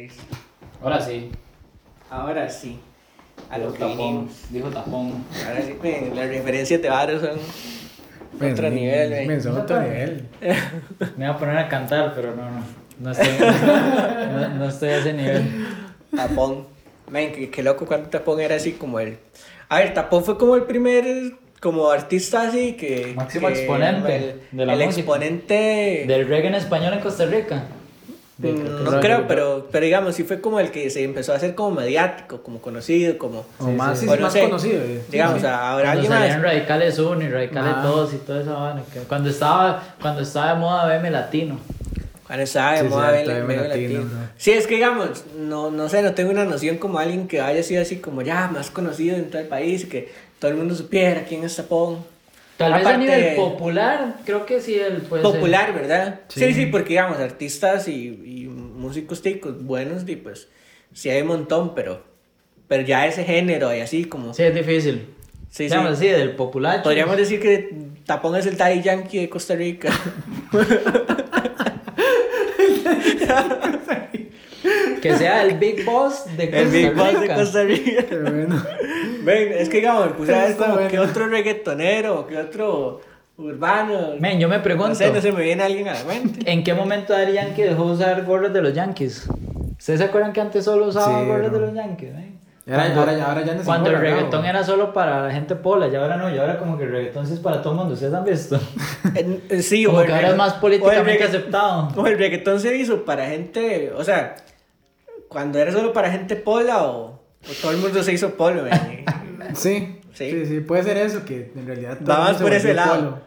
[0.00, 0.22] Listo.
[0.82, 1.30] Ahora sí.
[2.10, 2.78] Ahora sí.
[3.50, 4.28] A lo Dijo que tapón.
[4.50, 5.24] Dijo tapón.
[5.46, 7.38] Ahora sí, men, las referencias de Varo son
[8.38, 9.26] Men, otro men, nivel, men.
[9.28, 10.26] men, son otro nivel.
[11.16, 12.62] Me iba a poner a cantar, pero no, no.
[12.98, 13.28] No estoy,
[14.32, 15.66] no, no estoy a ese nivel.
[16.14, 16.66] Tapón.
[17.10, 19.18] Men, qué, qué loco cuando Tapón era así como el...
[19.68, 23.12] A ver, Tapón fue como el primer como artista así que...
[23.14, 25.00] Máximo que- exponente El, de la el música.
[25.00, 26.04] exponente...
[26.06, 27.64] Del reggae en español en Costa Rica.
[28.42, 31.54] Mm, No creo, pero, pero digamos, sí fue como el que se empezó a hacer
[31.54, 33.44] como mediático, como conocido, como...
[33.58, 34.00] O Sí, más, sí.
[34.00, 34.40] sí, Bueno, más sí.
[34.40, 34.80] conocido.
[34.82, 35.02] eh.
[35.10, 35.46] Digamos, sí.
[35.46, 36.42] ahora Cuando alguien más...
[36.42, 37.82] radicales uno y radicales Ah.
[37.82, 38.82] dos y toda esa vaina.
[38.92, 41.58] que- Cuando estaba, cuando estaba de moda BM Latino.
[42.26, 44.00] Cuando estaba de Sí, moda ver- BM ver Latino, latino.
[44.04, 44.28] bro.
[44.38, 47.62] Sí, es que digamos, no, no sé, no tengo una noción como alguien que haya
[47.62, 51.24] sido así como ya más conocido en todo el país, que todo el mundo supiera
[51.24, 51.98] quién es Tapón.
[52.60, 55.32] Tal vez a Aparte- nivel popular, creo que sí él puede ser.
[55.32, 56.20] Popular, ¿verdad?
[56.28, 56.40] Sí.
[56.40, 56.52] Sí.
[56.52, 60.48] sí, porque digamos, artistas y, y músicos ticos buenos, y pues
[60.92, 62.04] sí hay un montón, pero,
[62.68, 64.34] pero ya ese género y así como...
[64.34, 65.06] Sí, es difícil.
[65.48, 66.06] Sí, Digamos sí.
[66.08, 66.82] así, del popular.
[66.82, 69.90] Podríamos decir que Tapón es el Daddy Yankee de Costa Rica.
[75.00, 77.34] Que sea el Big Boss de Costa el Big Boss de Rica.
[77.36, 78.04] Costa Rica.
[78.06, 78.62] Qué bueno.
[79.30, 80.88] Ven, es que digamos, me puse a ver como bueno.
[80.88, 83.00] que otro reggaetonero, que otro
[83.36, 84.14] urbano.
[84.18, 86.40] Men, yo me no pregunto, sé, no se me viene alguien a la mente.
[86.50, 89.26] ¿en qué momento Daddy Yankee dejó de usar gorras de los Yankees?
[89.78, 91.58] ¿Ustedes se acuerdan que antes solo usaba Sí, gorras no.
[91.58, 92.14] de los Yankees?
[92.14, 92.40] men?
[92.68, 94.48] Ahora- Cuando- ahora- ahora ya no se Cuando el reggaetón ¿no?
[94.48, 97.24] era solo para la gente pola, y ahora no, y ahora como que el reggaetón
[97.24, 98.60] es para todo el mundo, ¿ustedes han visto?
[99.16, 101.88] En- en- sí, Como el que ahora es más o el políticamente regga- aceptado.
[101.96, 104.36] O el reggaetón se hizo para gente, o sea,
[105.28, 109.04] cuando era solo para gente pola o, o todo el mundo se hizo polo, ven.
[109.54, 110.30] Sí, Sí.
[110.30, 111.98] sí, sí, puede ser eso, que en realidad.
[111.98, 112.94] todo Va el más mundo se por ese lado.
[112.96, 113.20] polo.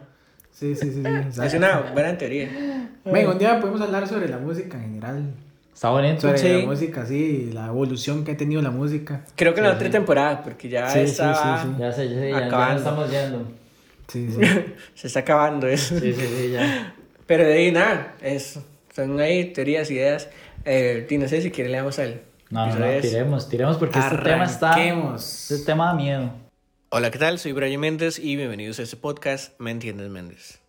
[0.52, 1.02] Sí, sí, sí.
[1.02, 1.56] sí es exacto.
[1.56, 2.48] una buena teoría.
[3.04, 5.34] Ven, un día podemos hablar sobre la música en general.
[5.74, 6.20] Está bonito.
[6.20, 6.48] Sobre Sí.
[6.60, 9.24] la música, sí, la evolución que ha tenido la música.
[9.34, 11.74] Creo que en la otra temporada, porque ya Sí, sí, está, sí, sí.
[11.80, 13.48] Ya sé, ya sé, ya, ya estamos yendo.
[14.08, 14.40] Sí, sí.
[14.94, 15.98] se está acabando eso.
[15.98, 16.94] Sí, sí, sí, ya.
[17.26, 18.64] Pero de ahí nada, eso.
[18.94, 20.28] Son ahí teorías, ideas.
[20.64, 22.20] Eh, y no sé si quiere le damos al
[22.54, 24.74] No, no, no, tiremos, tiremos porque este tema está...
[24.74, 25.50] Arranquemos.
[25.50, 26.30] Este tema da miedo.
[26.90, 27.40] Hola, ¿qué tal?
[27.40, 30.60] Soy Brian Méndez y bienvenidos a este podcast ¿Me entiendes, Méndez?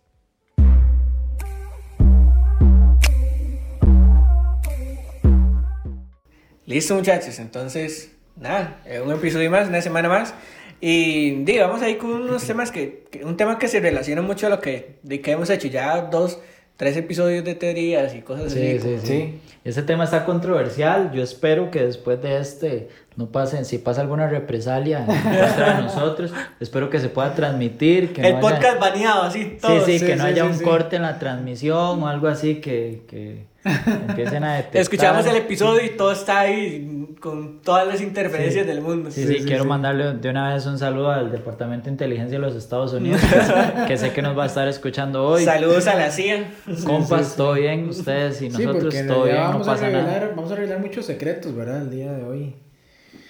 [6.66, 7.38] Listo, muchachos.
[7.38, 10.34] Entonces, nada, eh, un episodio más, una semana más.
[10.80, 14.46] Y di, vamos ahí con unos temas que, que- un tema que se relaciona mucho
[14.46, 16.38] a lo que, de que hemos hecho ya dos,
[16.76, 18.78] tres episodios de teorías y cosas Sí, así.
[18.80, 19.40] sí, sí, Sí.
[19.64, 21.10] Ese tema está controversial.
[21.12, 26.88] Yo espero que después de este no pasen, si pasa alguna represalia contra nosotros, espero
[26.90, 28.12] que se pueda transmitir.
[28.12, 29.84] Que El no haya- podcast baneado, así todo.
[29.84, 30.64] Sí, sí, sí, que no haya sí, un sí.
[30.64, 33.46] corte en la transmisión o algo así que, que
[34.08, 34.82] empiecen a detectar.
[34.82, 36.86] Escuchamos el episodio y todo está ahí
[37.20, 39.10] con todas las interferencias del mundo.
[39.10, 39.68] Sí, sí, Sí, sí, quiero sí.
[39.68, 43.84] mandarle de una vez un saludo al Departamento de Inteligencia de los Estados Unidos, que,
[43.88, 45.44] que sé que nos va a estar escuchando hoy.
[45.44, 46.52] Saludos a la CIA.
[46.84, 47.36] Compas, sí, sí.
[47.36, 50.32] todo bien, ustedes y Sí, nosotros, todo bien, no vamos, a pasa revelar, nada.
[50.36, 51.82] vamos a revelar muchos secretos, ¿verdad?
[51.82, 52.54] El día de hoy.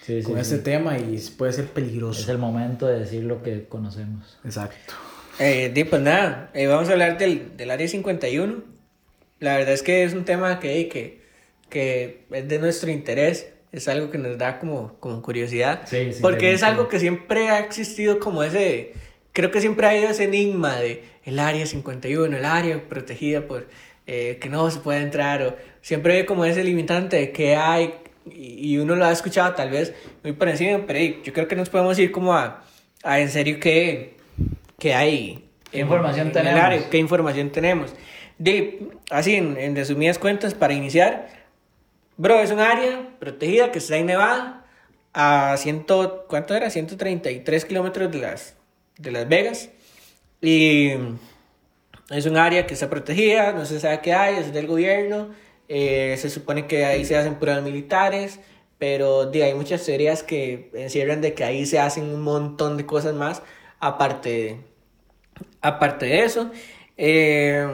[0.03, 0.41] Sí, sí, con sí.
[0.41, 2.20] este tema y puede ser peligroso.
[2.22, 4.38] Es el momento de decir lo que conocemos.
[4.44, 4.94] Exacto.
[5.38, 8.62] Eh, di, pues nada, eh, vamos a hablar del, del Área 51.
[9.41, 11.20] La verdad es que es un tema que, que,
[11.68, 13.48] que es de nuestro interés,
[13.78, 17.50] es algo que nos da como, como curiosidad, Sí, sí, porque es algo que siempre
[17.50, 18.92] ha existido como ese,
[19.32, 23.66] creo que siempre ha habido ese enigma de el Área 51, el área protegida por
[24.06, 27.94] eh, que no se puede entrar, o siempre hay como ese limitante de que hay,
[28.31, 29.92] y, y uno lo ha escuchado tal vez
[30.22, 32.65] muy por encima, pero yo creo que nos podemos ir como a,
[33.03, 34.15] a en serio que,
[34.78, 35.44] que hay.
[35.70, 36.60] ¿Qué información el tenemos?
[36.60, 37.94] área, ¿Qué información tenemos?
[38.38, 41.28] De, así, en, en resumidas cuentas, para iniciar,
[42.16, 44.65] bro, es un área protegida que está en Nevada,
[45.12, 46.71] a ciento, ¿cuánto era?
[46.71, 48.56] 133 kilómetros de las,
[48.99, 49.71] de Las Vegas.
[50.41, 50.91] Y
[52.10, 55.31] es un área que está protegida, no se sabe qué hay, es del gobierno.
[55.69, 58.41] eh, se supone que ahí se hacen pruebas militares,
[58.78, 62.86] pero de, hay muchas teorías que encierran de que ahí se hacen un montón de
[62.86, 63.42] cosas más,
[63.80, 64.60] aparte de,
[65.60, 66.51] aparte de eso.
[66.97, 67.66] Eh,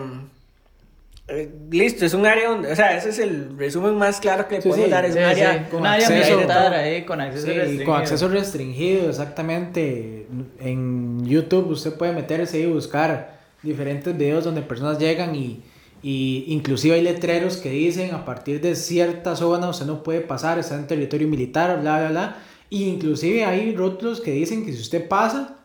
[1.70, 4.62] listo, es un área donde, o sea, ese es el resumen más claro que le
[4.62, 5.04] Sí, podemos sí, dar.
[5.04, 6.36] Es Sí, un área sí, con acceso.
[6.36, 7.84] militar ahí con acceso Sí, restringido.
[7.90, 10.26] con acceso restringido, exactamente.
[10.60, 15.62] En YouTube usted puede meterse y buscar diferentes videos donde personas llegan y,
[16.02, 20.58] y inclusive hay letreros que dicen a partir de cierta zona usted no puede pasar,
[20.58, 22.36] está en territorio militar, bla, bla, bla.
[22.70, 25.58] Y inclusive hay rótulos que dicen que si usted pasa,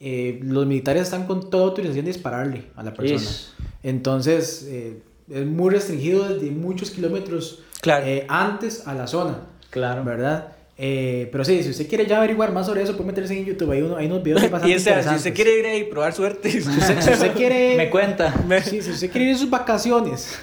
[0.00, 3.20] eh, los militares están con toda autorización de dispararle a la persona.
[3.20, 3.48] Ish.
[3.82, 5.00] Entonces, eh,
[5.30, 8.04] es muy restringido desde muchos kilómetros Claro.
[8.06, 9.40] eh, antes a la zona.
[9.70, 10.04] Claro.
[10.04, 10.52] ¿Verdad?
[10.78, 13.70] Eh, pero sí, si usted quiere ya averiguar más sobre eso, puede meterse en YouTube.
[13.70, 15.84] Hay, uno- hay unos videos y bastante o sea, si usted quiere ir ahí y
[15.84, 17.76] probar suerte, Si usted, si usted quiere...
[17.76, 18.34] Me cuenta.
[18.64, 20.38] Sí, si usted quiere ir a sus vacaciones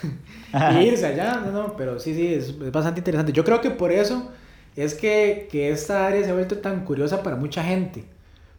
[0.81, 3.31] y irse allá, no, no, pero sí, sí, es, es bastante interesante.
[3.31, 4.31] Yo creo que por eso
[4.75, 8.03] es que, que esta área se ha vuelto tan curiosa para mucha gente.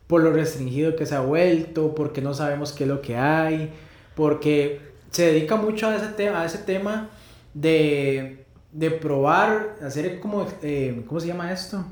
[0.06, 3.72] Por lo restringido que se ha vuelto, porque no sabemos qué es lo que hay,
[4.14, 4.80] porque
[5.10, 7.08] se dedica mucho a ese, tema a ese tema
[7.54, 11.84] de, de probar, hacer como, eh, ¿cómo se llama esto?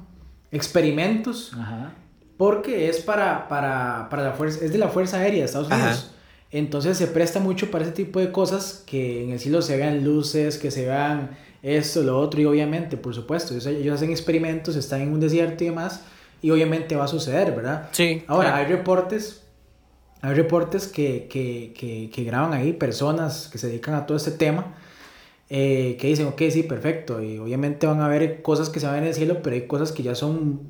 [0.51, 1.93] Experimentos Ajá.
[2.37, 5.83] porque es para, para, para la fuerza, es de la Fuerza Aérea de Estados Ajá.
[5.83, 6.11] Unidos.
[6.51, 10.05] Entonces se presta mucho para ese tipo de cosas que en el cielo se vean
[10.05, 11.31] luces, que se vean
[11.63, 15.65] esto, lo otro, y obviamente, por supuesto, ellos, ellos hacen experimentos, están en un desierto
[15.65, 16.03] y demás,
[16.43, 17.89] y obviamente va a suceder, ¿verdad?
[17.93, 18.65] Sí, Ahora, claro.
[18.65, 19.45] hay reportes,
[20.21, 24.33] hay reportes que, que, que, que graban ahí personas que se dedican a todo este
[24.33, 24.75] tema,
[25.49, 28.99] eh, que dicen, ok, sí, perfecto, y obviamente van a ver cosas que se van
[28.99, 30.61] en el cielo, pero hay cosas que ya son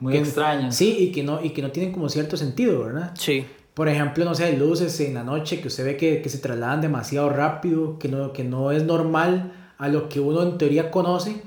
[0.00, 0.76] Muy extrañas.
[0.76, 3.12] Sí, y que, no, y que no tienen como cierto sentido, ¿verdad?
[3.16, 3.46] Sí.
[3.74, 6.80] Por ejemplo, no sé, luces en la noche que usted ve que, que se trasladan
[6.80, 11.40] demasiado rápido, que no, que no es normal a lo que uno en teoría conoce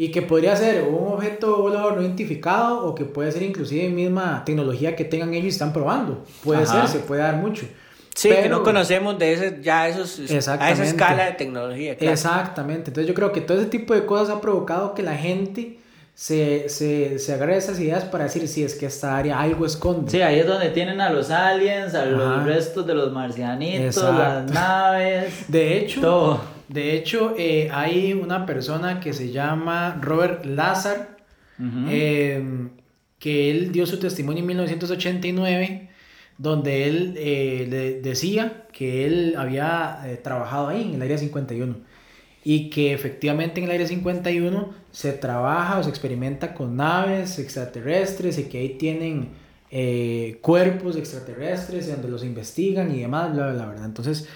[0.00, 4.44] y que podría ser un objeto volador no identificado o que puede ser inclusive misma
[4.46, 6.24] tecnología que tengan ellos y están probando.
[6.44, 6.86] Puede Ajá.
[6.86, 7.66] ser, se puede dar mucho.
[8.14, 10.18] Sí, que Pero- no conocemos de ese, ya esos,
[10.48, 11.96] a esa escala de tecnología.
[11.96, 12.12] claro.
[12.12, 12.90] Exactamente.
[12.90, 15.78] Entonces yo creo que todo ese tipo de cosas ha provocado que la gente
[16.14, 20.10] se, se, se agarre esas ideas para decir si es que esta área algo esconde.
[20.10, 22.44] Sí, ahí es donde tienen a los aliens, a los Ajá.
[22.44, 24.18] restos de los marcianitos, Exacto.
[24.18, 26.57] las naves, De hecho, todo.
[26.68, 31.16] De hecho, eh, hay una persona que se llama Robert Lazar,
[31.88, 32.68] eh,
[33.18, 35.88] que él dio su testimonio en 1989,
[36.38, 41.76] donde él eh, le decía que él había eh, trabajado ahí, en el Área 51,
[42.44, 48.38] y que efectivamente en el Área 51 se trabaja o se experimenta con naves extraterrestres
[48.38, 49.30] y que ahí tienen
[49.70, 53.86] eh, cuerpos extraterrestres donde los investigan y demás, bla, bla, bla, ¿verdad?
[53.86, 54.28] Entonces,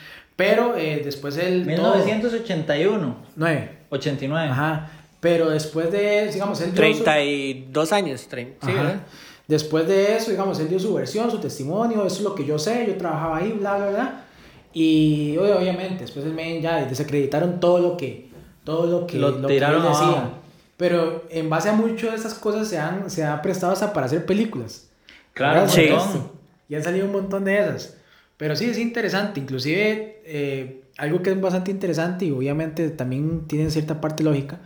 [0.45, 1.65] pero eh, después él...
[1.77, 3.71] todo- 1981, Nueve.
[3.91, 4.49] 89.
[4.51, 4.91] Ajá.
[5.21, 8.29] Pero después de, digamos, él dio su- 32 años.
[8.31, 8.73] trein- sí, Ajá.
[8.73, 9.01] ¿verdad?
[9.47, 12.59] Después de eso, digamos, él dio su versión, su testimonio, eso es lo que yo
[12.59, 14.25] sé, yo trabajaba ahí, bla, bla, bla.
[14.73, 18.31] Y ob- obviamente, después el men ya desacreditaron todo lo que,
[18.65, 20.07] todo lo que, Lo que tiraron él decía.
[20.07, 20.31] abajo.
[20.77, 24.07] Pero en base a mucho de estas cosas se han, se ha prestado hasta para
[24.07, 24.89] hacer películas.
[25.35, 25.69] Claro.
[25.69, 25.89] Sí.
[25.91, 26.31] montón.
[26.69, 27.97] Y han salido un montón de esas.
[28.43, 29.39] Pero sí, es interesante.
[29.39, 34.59] Inclusive, eh, algo que es bastante interesante y obviamente también tiene cierta parte lógica,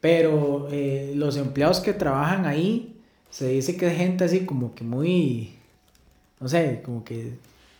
[0.00, 2.96] pero eh, los empleados que trabajan ahí,
[3.28, 5.50] se dice que es gente así como que muy,
[6.40, 7.32] no sé, como que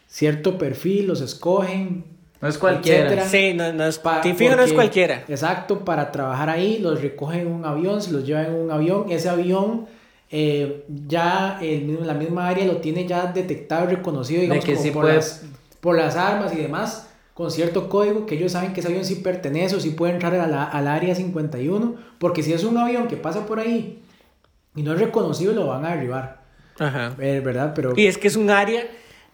[0.07, 2.05] cierto perfil, los escogen.
[2.43, 3.07] No es cualquiera.
[3.07, 3.25] etcétera.
[3.27, 5.25] Sí, no, no es, Pa- sí, fijo, no es porque- cualquiera.
[5.29, 9.07] Exacto, para trabajar ahí, los recogen en un avión, se los llevan en un avión.
[9.11, 9.87] Ese avión
[10.31, 14.73] eh, ya el mismo- la misma área lo tiene ya detectado y reconocido, digamos, que
[14.75, 15.45] como sí por, puede- las,
[15.81, 19.17] por las armas y demás, con cierto código que ellos saben que ese avión sí
[19.17, 23.09] pertenece o sí puede entrar a la- al área 51, porque si es un avión
[23.09, 24.03] que pasa por ahí
[24.75, 26.43] y no es reconocido, lo van a derribar,
[26.79, 27.15] Ajá.
[27.21, 27.73] eh, ¿verdad?
[27.75, 27.93] Pero...
[27.97, 28.83] Y es que es un área,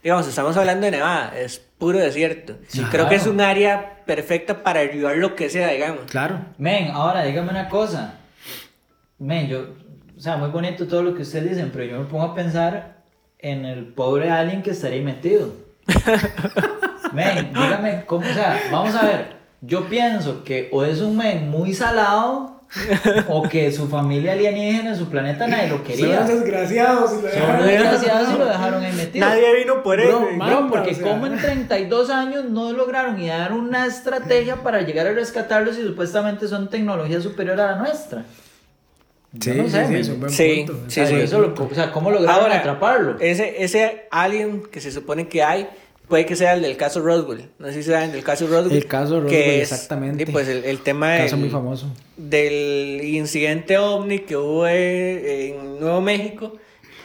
[0.03, 2.57] digamos, estamos hablando de Nevada, es puro desierto.
[2.69, 6.03] Sí, Creo que es un área perfecta para ayudar lo que sea, digamos.
[6.11, 6.39] Claro.
[6.59, 8.21] Men, ahora dígame una cosa.
[9.19, 9.67] Men, yo,
[10.17, 12.99] o sea, muy bonito todo lo que ustedes dicen, pero yo me pongo a pensar
[13.39, 15.53] en el pobre alien que estaría ahí metido.
[17.13, 19.35] Men, dígame cómo, o sea, vamos a ver.
[19.61, 22.61] Yo pienso que o es un men muy salado
[23.29, 26.27] o que su familia alienígena en su planeta nadie lo quería.
[26.27, 27.13] Son desgraciados.
[27.13, 29.27] y lo Son dejaron- desgraciados y lo dejaron ahí metido.
[29.27, 30.11] Nadie vino por él.
[30.37, 30.49] Man.
[30.51, 31.05] Bro, porque o sea.
[31.09, 36.47] como en 32 años no lograron idear una estrategia para llegar a rescatarlos y supuestamente
[36.49, 38.25] son tecnología superior a la nuestra.
[39.41, 40.01] Sí, no sé, sí, sí, men.
[40.01, 40.73] es un buen Sí, punto.
[40.89, 41.23] sí, O sea, sí.
[41.23, 43.17] eso lo- o sea, ¿cómo lograron Ahora, atraparlo?
[43.21, 45.67] Ese, ese alien que se supone que hay,
[46.09, 47.49] puede que sea el del caso Roswell.
[47.59, 48.77] No sé si saben del caso Roswell.
[48.77, 50.23] El caso Roswell, que es, exactamente.
[50.23, 51.87] y pues el, el tema Caso del, muy famoso.
[52.17, 56.53] del incidente ovni que hubo eh, en Nuevo México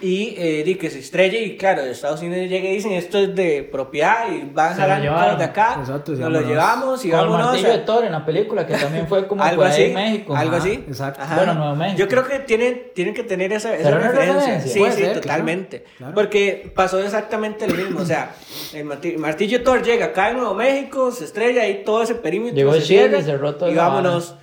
[0.02, 3.18] y eh, di que se estrella y claro, de Estados Unidos llega y dicen esto
[3.20, 7.10] es de propiedad y van Se jalando todos de acá, Exacto, nos lo llevamos y
[7.10, 7.48] Con el vámonos.
[7.48, 9.94] martillo de Thor en la película, que también fue como algo por ahí así, en
[9.94, 10.36] México.
[10.36, 10.74] algo Ajá, así.
[10.88, 11.22] exacto.
[11.36, 12.00] Bueno, Nuevo México.
[12.00, 14.42] Yo creo que tienen, tienen que tener esa, esa ¿Será una referencia.
[14.56, 14.74] referencia?
[14.86, 15.84] Sí, sí, ser, totalmente.
[15.98, 16.14] claro.
[16.16, 18.00] Porque pasó exactamente lo mismo.
[18.02, 18.34] O sea,
[18.74, 22.16] el marti- martillo de Thor llega acá en Nuevo México, se estrella y todo ese
[22.16, 22.56] perímetro.
[22.56, 24.36] Llegó se Chile y cierra, cerró toda Y vámonos.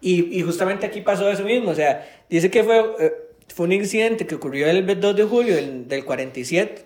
[0.00, 1.70] Y, y justamente aquí pasó eso mismo.
[1.70, 3.12] O sea, dice que fue, eh,
[3.56, 6.84] fue un incidente que ocurrió el 2 de julio del, del 47.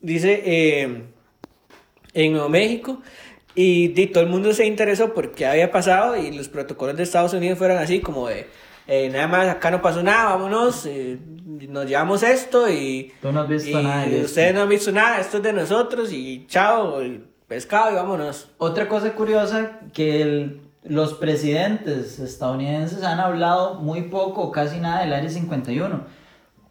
[0.00, 1.02] Dice eh,
[2.14, 3.02] en Nuevo México
[3.56, 7.02] Y, di, todo el mundo se interesó por qué había pasado y los protocolos de
[7.02, 8.46] Estados Unidos fueron así como de,
[8.86, 11.18] eh, nada más acá no pasó nada, vámonos, eh,
[11.68, 14.92] nos llevamos esto y, Tú no has visto y nada de ustedes no han visto
[14.92, 18.50] nada, esto es de nosotros y chao, el pescado y vámonos.
[18.58, 25.12] Otra cosa curiosa, que el- los presidentes estadounidenses han hablado muy poco, casi nada del
[25.12, 26.04] Área 51.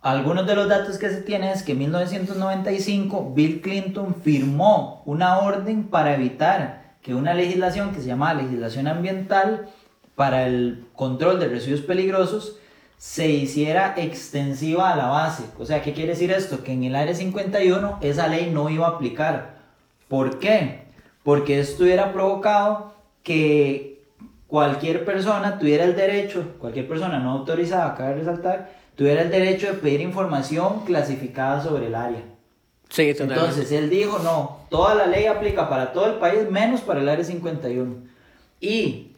[0.02, 5.40] Algunos de los datos que se tienen es que en 1995 Bill Clinton firmó una
[5.40, 9.70] orden para evitar que una legislación que se llama legislación ambiental
[10.16, 12.58] para el control de residuos peligrosos
[12.98, 15.44] se hiciera extensiva a la base.
[15.58, 16.64] O sea, ¿qué quiere decir esto?
[16.64, 19.56] Que en el Área 51 esa ley no iba a aplicar.
[20.08, 20.86] ¿Por qué?
[21.24, 23.91] Porque esto hubiera provocado que
[24.52, 29.74] cualquier persona tuviera el derecho, cualquier persona no autorizada, cabe resaltar, tuviera el derecho de
[29.76, 32.22] pedir información clasificada sobre el área.
[32.90, 33.14] Sí.
[33.18, 37.08] Entonces él dijo, no, toda la ley aplica para todo el país menos para el
[37.08, 37.96] área 51.
[38.60, 39.14] Y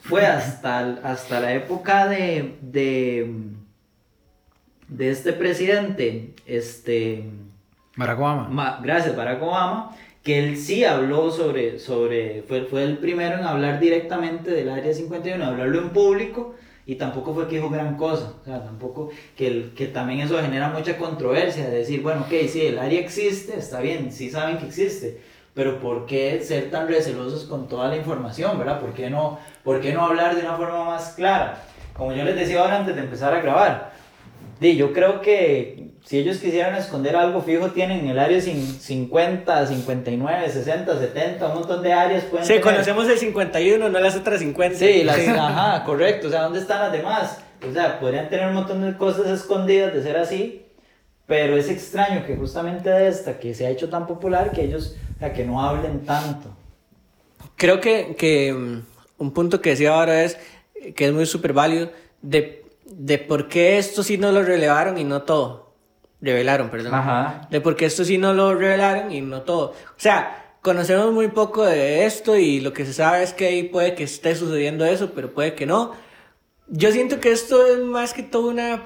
[0.00, 3.30] fue hasta, el- hasta la época de, de,
[4.88, 7.28] de este presidente, este...
[7.94, 8.48] Barack Obama.
[8.48, 9.94] Ma- gracias Barack Obama,
[10.28, 14.92] que él sí habló sobre, sobre fue, fue el primero en hablar directamente del Área
[14.92, 16.54] 51, hablarlo en público,
[16.84, 20.68] y tampoco fue que dijo gran cosa, o sea, tampoco, que, que también eso genera
[20.68, 24.66] mucha controversia, de decir, bueno, ok, sí, el área existe, está bien, sí saben que
[24.66, 25.18] existe,
[25.54, 28.82] pero ¿por qué ser tan recelosos con toda la información, verdad?
[28.82, 31.64] ¿Por qué no, por qué no hablar de una forma más clara?
[31.94, 33.92] Como yo les decía ahora antes de empezar a grabar,
[34.60, 39.66] Di, yo creo que si ellos quisieran esconder algo fijo, tienen el área cin- 50,
[39.66, 42.24] 59, 60, 70, un montón de áreas.
[42.24, 42.62] Pueden Sí, tener.
[42.64, 44.78] conocemos el 51, no las otras 50.
[44.78, 46.28] Sí, las, ajá, correcto.
[46.28, 47.38] O sea, ¿dónde están las demás?
[47.68, 50.62] O sea, podrían tener un montón de cosas escondidas de ser así,
[51.26, 54.96] pero es extraño que justamente de esta, que se ha hecho tan popular, que ellos,
[55.16, 56.48] o sea, que no hablen tanto.
[57.56, 58.82] Creo que, que mm,
[59.18, 60.38] un punto que decía ahora es
[60.94, 61.90] que es muy súper válido
[62.22, 65.67] de, de por qué esto sí no lo relevaron y no todo.
[66.20, 66.94] Revelaron, perdón.
[66.94, 67.46] Ajá.
[67.50, 69.70] De por qué esto sí no lo revelaron y no todo.
[69.70, 73.62] O sea, conocemos muy poco de esto y lo que se sabe es que ahí
[73.64, 75.92] puede que esté sucediendo eso, pero puede que no.
[76.66, 78.82] Yo siento que esto es más que todo una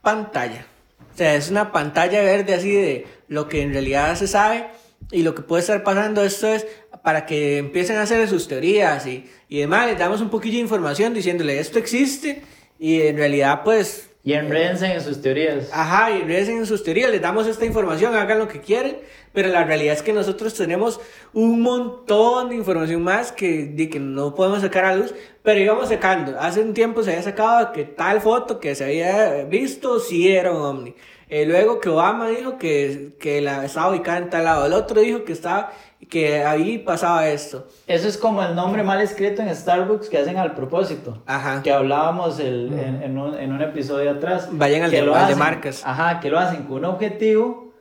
[0.00, 0.66] pantalla.
[1.12, 4.68] O sea, es una pantalla verde así de lo que en realidad se sabe
[5.10, 6.22] y lo que puede estar pasando.
[6.22, 6.66] Esto es
[7.02, 9.86] para que empiecen a hacer sus teorías y, y demás.
[9.86, 12.42] Les damos un poquillo de información diciéndole esto existe
[12.78, 15.70] y en realidad pues Y enredense en sus teorías.
[15.72, 18.98] Ajá, y regresen en sus teorías, les damos esta información, hagan lo que quieren,
[19.32, 21.00] pero la realidad es que nosotros tenemos
[21.32, 25.14] un montón de información más que, de que no podemos sacar a luz,
[25.44, 26.40] pero íbamos sacando.
[26.40, 30.50] Hace un tiempo se había sacado que tal foto que se había visto sí era
[30.50, 30.96] un.
[31.28, 35.02] Eh, luego que Obama dijo que, que la, estaba ubicada en tal lado, el otro
[35.02, 35.72] dijo que estaba
[36.08, 37.66] que ahí pasaba esto.
[37.86, 41.22] Eso es como el nombre mal escrito en Starbucks que hacen al propósito.
[41.26, 41.62] Ajá.
[41.62, 44.48] Que hablábamos el- en, en un, en un episodio atrás.
[44.52, 45.82] Vayan al que de- lo al de marcas.
[45.84, 47.72] Ajá, que lo hacen con un objetivo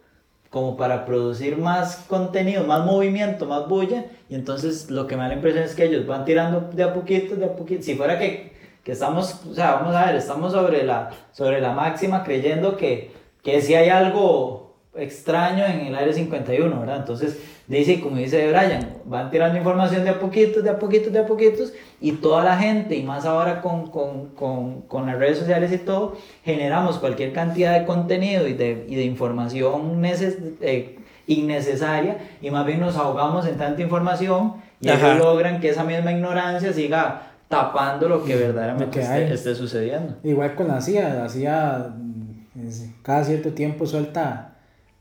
[0.49, 4.05] como para producir más contenido, más movimiento, más bulla.
[4.29, 6.93] Y entonces lo que me da la impresión es que ellos van tirando de a
[6.93, 7.83] poquito, de a poquito.
[7.83, 8.53] Si fuera que,
[8.83, 13.11] que estamos, o sea, vamos a ver, estamos sobre la, sobre la máxima creyendo que,
[13.43, 16.97] que si hay algo extraño en el área 51, ¿verdad?
[16.97, 21.19] Entonces, dice, como dice Brian, van tirando información de a poquitos, de a poquitos, de
[21.19, 25.39] a poquitos, y toda la gente, y más ahora con, con, con, con las redes
[25.39, 30.99] sociales y todo, generamos cualquier cantidad de contenido y de, y de información neces eh,
[31.27, 36.11] innecesaria, y más bien nos ahogamos en tanta información, y ellos logran que esa misma
[36.11, 40.15] ignorancia siga tapando lo que verdaderamente Lo que esté, esté sucediendo.
[40.23, 44.54] Igual con la CIA, la CIA mm, cada cierto tiempo suelta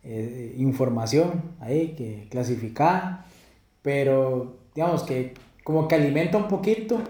[0.05, 3.25] eh, información ahí que clasificada,
[3.83, 7.01] pero digamos que como que alimenta un poquito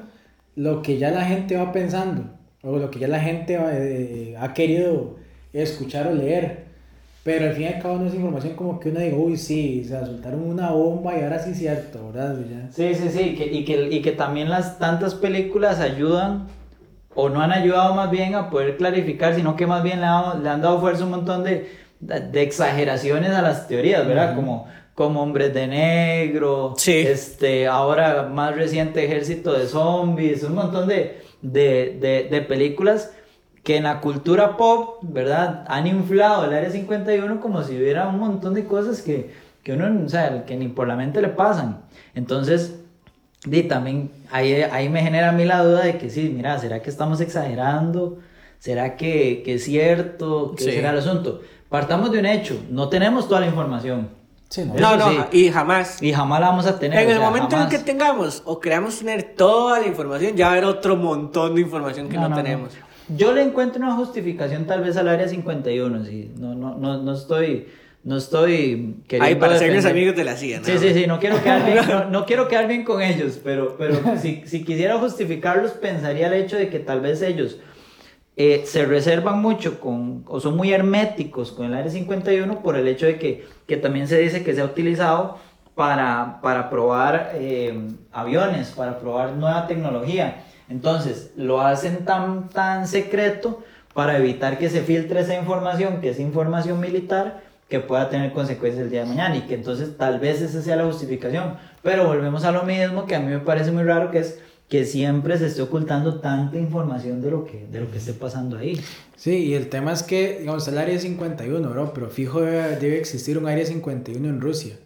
[0.56, 2.24] lo que ya la gente va pensando
[2.62, 5.16] o lo que ya la gente eh, ha querido
[5.52, 6.64] escuchar o leer.
[7.24, 9.80] Pero al fin y al cabo no es información como que uno diga, uy, sí,
[9.82, 12.36] o sea, soltaron una bomba y ahora sí es cierto, ¿verdad?
[12.50, 12.70] Ya.
[12.70, 16.48] Sí, sí, sí, que- y, que, y que también las tantas películas ayudan,
[17.14, 20.42] o no han ayudado más bien a poder clarificar, sino que más bien le, han-
[20.42, 21.66] le han dado fuerza un montón de,
[22.06, 24.34] de, exageraciones a las teorías, ¿verdad?
[24.34, 26.92] Como, como hombres de negro, Sí.
[26.98, 33.12] este, ahora más reciente ejército de zombies, un montón de, de, de, de películas
[33.62, 35.64] que en la cultura pop, ¿verdad?
[35.68, 39.30] Han inflado el Área 51 como si hubiera un montón de cosas que,
[39.62, 41.80] que uno, o sea, que ni por la mente le pasan.
[42.14, 42.74] Entonces,
[43.46, 46.82] di, también ahí, ahí me genera a mí la duda de que sí, mira, ¿será
[46.82, 48.18] que estamos exagerando?
[48.58, 50.54] ¿Será que, que es cierto?
[50.56, 50.70] ¿Qué Sí.
[50.72, 51.40] será el asunto?
[51.74, 54.08] Partamos de un hecho, no tenemos toda la información.
[54.48, 54.74] Sí, no.
[54.74, 55.18] No, no, sí.
[55.46, 56.00] y jamás.
[56.00, 57.00] Y jamás la vamos a tener.
[57.00, 57.74] En o el sea, momento jamás.
[57.74, 61.56] en que tengamos o queramos tener toda la información, ya va a haber otro montón
[61.56, 62.70] de información que no, tenemos.
[63.08, 66.30] Yo le encuentro una justificación tal vez al área 51, sí.
[66.38, 67.66] No, no, no, no estoy,
[68.04, 70.66] no estoy queriendo Ahí para serles defender- amigos de la CIA, ¿no?
[70.66, 73.74] Sí, sí, sí, no quiero quedar bien, no, no quiero quedar bien con ellos, pero,
[73.76, 77.58] pero si, si quisiera justificarlos, pensaría el hecho de que tal vez ellos
[78.36, 82.88] eh, se reservan mucho con, o son muy herméticos con el Área 51 por el
[82.88, 85.38] hecho de que, que también se dice que se ha utilizado
[85.74, 90.44] para, para probar eh, aviones, para probar nueva tecnología.
[90.68, 93.62] Entonces, lo hacen tan, tan secreto
[93.92, 98.84] para evitar que se filtre esa información, que es información militar, que pueda tener consecuencias
[98.84, 101.56] el día de mañana y que entonces tal vez esa sea la justificación.
[101.82, 104.84] Pero volvemos a lo mismo que a mí me parece muy raro, que es que
[104.84, 108.80] siempre se esté ocultando tanta información de lo que, de lo que esté pasando ahí.
[109.16, 112.98] Sí, y el tema es que, digamos, el área 51, bro, pero fijo debe, debe
[112.98, 114.76] existir un área 51 en Rusia.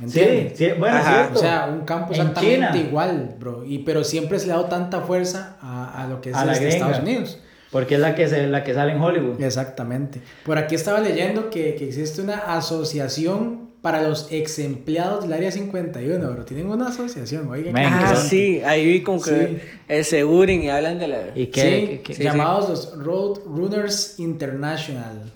[0.00, 1.38] ¿Me Sí, sí, bueno, Ajá, cierto.
[1.38, 3.64] O sea, un campo En exactamente igual, bro.
[3.64, 6.44] Y, pero siempre se le ha dado tanta fuerza a, a lo que es A
[6.44, 6.86] la este gringa.
[6.86, 7.38] Estados Unidos.
[7.70, 9.42] Porque es la que, se, la que sale en Hollywood.
[9.42, 10.20] Exactamente.
[10.44, 15.52] Por aquí estaba leyendo que, que existe una asociación para los ex empleados del área
[15.52, 16.42] 51, bro.
[16.46, 17.74] Tienen una asociación, oigan.
[17.74, 19.60] Qué Ah, sí, ahí vi como que
[19.90, 20.04] Sí.
[20.04, 21.18] se unen y hablan de la...
[21.34, 25.30] Y que, Sí, que- sí, llamados los Road Runners International.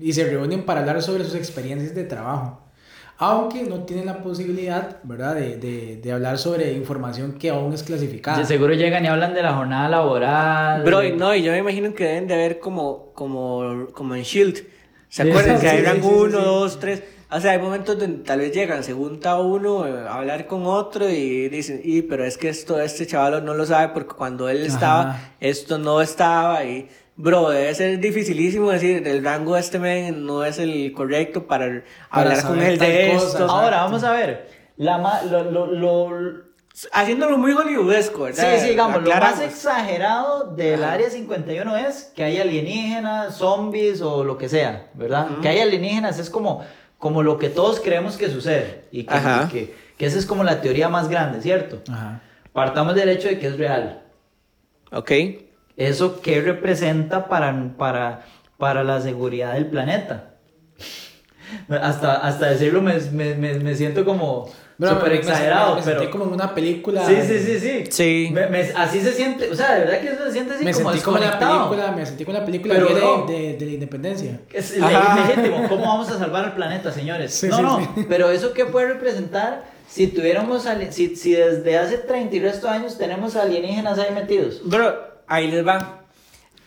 [0.00, 2.60] Y se reúnen para hablar sobre sus experiencias de trabajo.
[3.18, 7.82] Aunque no tienen la posibilidad, ¿verdad?, de, de, de hablar sobre información que aún es
[7.82, 8.38] clasificada.
[8.38, 10.84] de seguro llegan y hablan de la jornada laboral.
[10.84, 14.22] Bro, y no, y yo me imagino que deben de haber como, como, como en
[14.22, 14.60] Shield.
[15.08, 15.58] ¿Se acuerdan?
[15.58, 16.44] sí, que sí, eran sí, sí, uno, sí.
[16.44, 17.02] dos, tres.
[17.30, 21.08] O sea, hay momentos donde tal vez llegan, se junta uno a hablar con otro
[21.10, 24.64] y dicen, y pero es que esto este chaval no lo sabe porque cuando él
[24.64, 25.32] estaba, Ajá.
[25.38, 30.42] esto no estaba y bro, debe ser dificilísimo decir, el rango de este men no
[30.42, 33.44] es el correcto para, hablar con él de cosa, esto.
[33.50, 34.48] Ahora, vamos a ver.
[34.78, 36.48] La ma- lo, lo, lo-
[36.92, 38.58] Haciéndolo muy hollywoodesco, Sí, ¿verdad?
[38.60, 39.44] sí, digamos, lo más Aclaramos.
[39.44, 40.92] exagerado del Ajá.
[40.92, 45.26] área 51 es que hay alienígenas, zombies o lo que sea, ¿verdad?
[45.42, 46.64] Que hay alienígenas es como,
[46.98, 50.44] como lo que todos creemos que sucede y que, y que, que esa es como
[50.44, 51.82] la teoría más grande, ¿cierto?
[51.90, 52.20] Ajá.
[52.52, 54.02] Partamos del hecho de que es real.
[54.90, 55.12] Ok.
[55.76, 60.34] ¿Eso qué representa para, para, para la seguridad del planeta?
[61.68, 65.82] Hasta, hasta decirlo me, me, me, me siento como Bro, súper me- me- exagerado, me,
[65.82, 65.98] pero...
[65.98, 67.04] sentí como en una película.
[67.04, 67.84] Sí, sí, sí, sí.
[67.90, 68.30] Sí.
[68.32, 70.72] Me- me- así se siente, o sea, de verdad que eso se siente así Me
[70.72, 73.66] como sentí como en la película, me sentí como la película Pero, de, de, de
[73.66, 74.40] la independencia.
[74.52, 75.68] Es legítimo.
[75.68, 77.34] ¿Cómo vamos a salvar al planeta, señores?
[77.34, 77.80] Sí, no, sí, no.
[77.96, 78.06] sí.
[78.08, 82.74] Pero eso qué puede representar si tuviéramos si, si desde hace 30 y resto de
[82.74, 84.60] años tenemos alienígenas ahí metidos.
[84.64, 84.94] Bro,
[85.26, 86.02] ahí les va.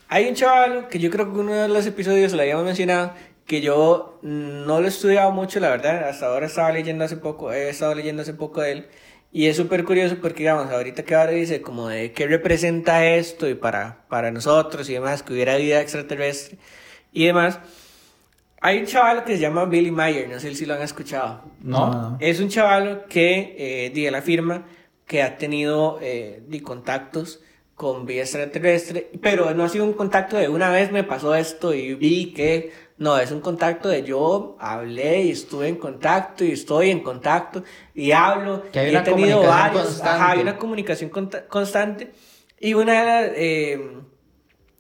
[0.10, 3.14] Hay un chaval que yo creo que uno de los episodios lo habíamos mencionado,
[3.52, 6.08] que yo no lo he estudiado mucho, la verdad.
[6.08, 8.88] Hasta ahora estaba leyendo hace poco, he estado leyendo hace poco de él.
[9.34, 13.50] Y es súper curioso porque, digamos, ahorita que ahora dice como de qué representa esto
[13.50, 16.60] y para, para nosotros y demás, que hubiera vida extraterrestre
[17.12, 17.60] y demás.
[18.62, 21.44] Hay un chaval que se llama Billy Mayer, no sé si lo han escuchado.
[21.60, 22.16] ¿No?
[22.22, 24.66] Es un chaval que, eh, di él afirma,
[25.06, 27.42] que ha tenido eh, contactos
[27.82, 31.74] con vida extraterrestre, pero no ha sido un contacto de una vez me pasó esto
[31.74, 36.52] y vi que, no, es un contacto de yo hablé y estuve en contacto y
[36.52, 37.64] estoy en contacto
[37.96, 42.12] y hablo Que hay y he tenido varios, ajá, hay una comunicación constante
[42.60, 43.92] y una de las, eh,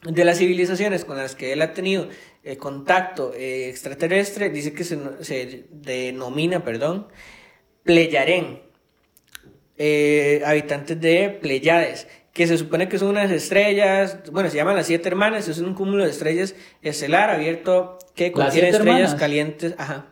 [0.03, 2.09] de las civilizaciones con las que él ha tenido
[2.43, 7.07] eh, contacto eh, extraterrestre, dice que se, se denomina, perdón,
[7.81, 8.61] Pleyarén,
[9.79, 14.87] eh, habitantes de Pleiades, que se supone que son unas estrellas, bueno, se llaman las
[14.87, 19.15] siete hermanas, es un cúmulo de estrellas estelar abierto que ¿Las contiene estrellas hermanas?
[19.15, 20.05] calientes, ajá,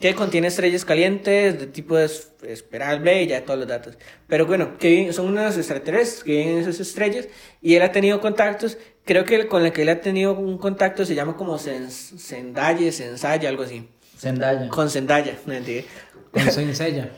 [0.00, 3.96] que contiene estrellas calientes de tipo es- espiral B y ya todos los datos.
[4.26, 7.28] Pero bueno, que son unos extraterrestres que viven en esas estrellas
[7.62, 11.04] y él ha tenido contactos, creo que con el que él ha tenido un contacto
[11.04, 13.88] se llama como Sen- Zendaya, Sensaya, algo así.
[14.18, 14.68] Zendaya.
[14.68, 15.84] Con Zendaya, no mentira.
[16.32, 17.10] Con Senseiya.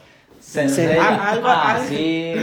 [0.47, 1.03] Zendaya.
[1.03, 2.35] Ah, algo- ah, sí.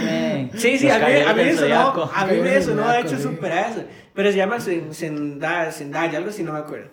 [0.56, 2.12] Sí, sí, Los a mí, a mí sonó, Zodiaco.
[2.14, 6.18] a mí me sonó de hecho súper a eso, pero se llama Zen- Zendaya, Zendaya,
[6.18, 6.90] algo así, no me acuerdo.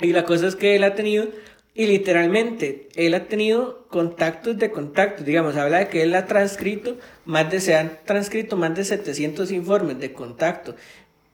[0.00, 1.26] Y la cosa es que él ha tenido,
[1.74, 6.98] y literalmente, él ha tenido contactos de contactos, digamos, habla de que él ha transcrito,
[7.24, 10.74] más de, se han transcrito más de 700 informes de contacto,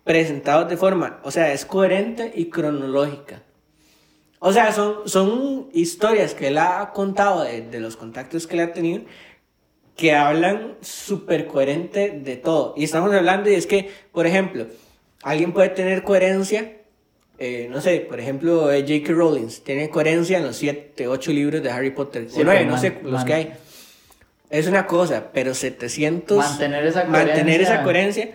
[0.04, 3.42] presentados de forma, o sea, es coherente y cronológica.
[4.44, 8.60] O sea, son, son historias que él ha contado de, de los contactos que él
[8.62, 9.02] ha tenido
[9.96, 12.74] que hablan súper coherente de todo.
[12.76, 14.66] Y estamos hablando, y es que, por ejemplo,
[15.22, 16.72] alguien puede tener coherencia
[17.38, 19.12] eh, no sé, por ejemplo, eh, J.K.
[19.12, 22.70] Rowling tiene coherencia en los 7, 8 libros de Harry Potter, Sí, o 9, pero
[22.70, 23.52] no sé, los que hay.
[24.48, 26.38] Es una cosa, pero 700...
[26.38, 27.74] Mantener esa Mantener coherencia.
[27.74, 28.30] esa coherencia.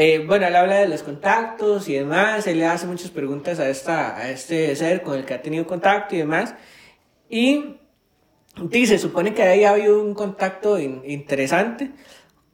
[0.00, 3.68] Eh, bueno, él habla de los contactos y demás, él le hace muchas preguntas a,
[3.68, 6.54] esta, a este ser con el que ha tenido contacto y demás.
[7.28, 7.74] Y
[8.62, 11.90] dice, supone que ahí ha habido un contacto in- interesante.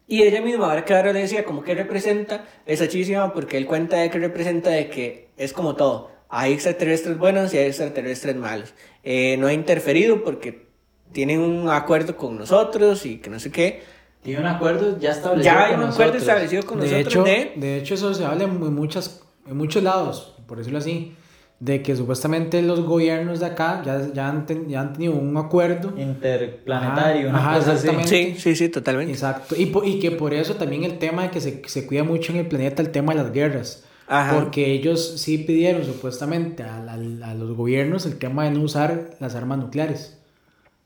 [0.07, 3.67] Y ella misma, ahora que ahora le decía, como que representa, es hachísima porque él
[3.67, 6.13] cuenta de que representa de que es como todo.
[6.31, 8.73] Hay extraterrestres buenos y hay extraterrestres malos.
[9.03, 10.69] Eh, no ha interferido porque
[11.13, 13.83] tienen un acuerdo con nosotros y que no sé qué.
[14.25, 15.55] Tiene un acuerdo ya establecido.
[15.55, 16.23] Ya hay con un acuerdo nosotros.
[16.23, 17.53] establecido con de, nosotros hecho, de...
[17.57, 21.15] de hecho, eso se habla en muchas, en muchos lados, por decirlo así,
[21.61, 25.37] de que supuestamente los gobiernos de acá ya, ya, han, ten- ya han tenido un
[25.37, 25.93] acuerdo.
[25.97, 27.87] Interplanetario, Ajá, una ajá, cosa así.
[27.89, 28.35] exactamente.
[28.35, 29.13] Sí, sí, sí, totalmente.
[29.13, 29.55] Exacto.
[29.57, 32.33] Y, po- y que por eso también el tema de que se, se cuida mucho
[32.33, 33.85] en el planeta el tema de las guerras.
[34.07, 34.35] Ajá.
[34.39, 39.11] Porque ellos sí pidieron supuestamente a, la- a los gobiernos el tema de no usar
[39.21, 40.19] las armas nucleares,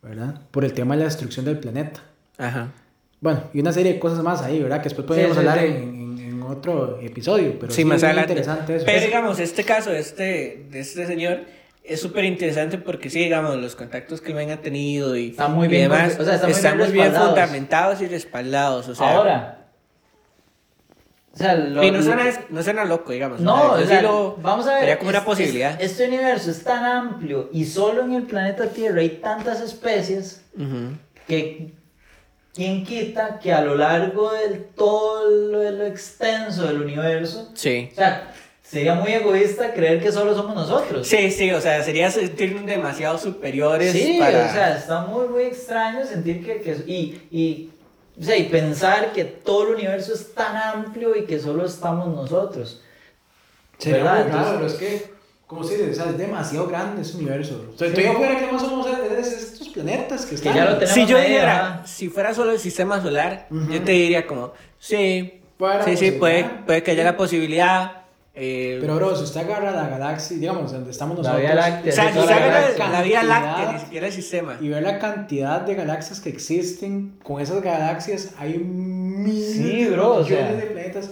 [0.03, 0.41] ¿verdad?
[0.53, 2.01] Por el tema de la destrucción del planeta.
[2.37, 2.69] Ajá.
[3.21, 4.79] Bueno, y una serie de cosas más ahí, ¿verdad?
[4.79, 5.65] Que después podríamos sí, hablar sí.
[5.67, 8.85] En, en- en otro episodio, pero sí, más es muy interesante eso.
[8.87, 11.41] Pero digamos, este caso de este, de este señor
[11.85, 15.53] es súper interesante porque sí, digamos, los contactos que él ven ha tenido y, Están
[15.55, 18.89] muy y bien demás o sea, están muy están bien bien fundamentados y respaldados.
[18.89, 19.55] O sea, Ahora.
[21.35, 23.41] O sea, lo, y no lo- suena, no suena loco, digamos.
[23.41, 24.81] No, o sea, sí lo vamos a ver.
[24.81, 25.81] vería como una es- posibilidad.
[25.81, 30.43] es- este universo es tan amplio y solo en el planeta Tierra hay tantas especies
[30.57, 30.93] Ujú.
[31.29, 31.75] que
[32.55, 37.89] quién quita que a lo largo del todo lo, lo extenso del universo, Sí.
[37.93, 38.33] o sea,
[38.63, 41.07] sería muy egoísta creer que solo somos nosotros.
[41.07, 44.47] Sí, sí, o sea, sería sentirnos demasiado superiores Sí, para...
[44.47, 47.71] o sea, está muy, muy extraño sentir que, que y, y,
[48.21, 52.09] o sea, y pensar que todo el universo es tan amplio y que solo estamos
[52.09, 52.83] nosotros.
[53.79, 54.25] Sería ¿verdad?
[54.25, 55.18] muy raro, Entonces- pero es que,
[55.49, 57.65] como se dice, o sea, es demasiado grande ese universo.
[57.75, 60.55] O sea, estoy afuera que más somos es- es estos planetas que están.
[60.55, 63.73] ya lo tenemos si yo dijera, si fuera solo el sistema solar, Ujú.
[63.73, 65.41] yo te diría como, sí,
[65.87, 67.93] sí, sí, puede, puede que haya la posibilidad.
[68.41, 71.43] eh, Pero, bro, si usted agarra la galaxia, digamos, donde estamos La nosotros.
[71.43, 71.93] Vía Láctea.
[71.93, 74.57] o sea, si toda se la la, la Vía Láctea, ni siquiera el sistema.
[74.61, 80.17] Y ver la cantidad de galaxias que existen, con esas galaxias hay miles Sí, bro,
[80.19, 81.11] o millones sea, de planetas.